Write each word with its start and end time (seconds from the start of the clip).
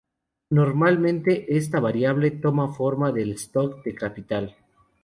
Normalmente, 0.49 1.55
esta 1.57 1.79
variable 1.79 2.31
toma 2.31 2.65
la 2.69 2.73
forma 2.73 3.11
del 3.11 3.33
stock 3.37 3.83
de 3.85 3.93
capital. 3.93 4.55